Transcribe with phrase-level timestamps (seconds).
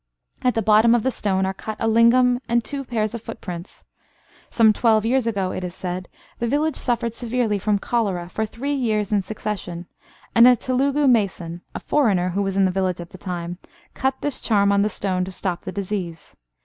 [0.41, 3.39] At the bottom of the stone are cut a lingam and two pairs of foot
[3.39, 3.85] prints.
[4.49, 8.73] Some twelve years ago, it is said, the village suffered severely from cholera for three
[8.73, 9.85] years in succession,
[10.33, 13.59] and a Telugu mason, a foreigner who was in the village at the time,
[13.93, 16.35] cut this charm on the stone to stop the disease.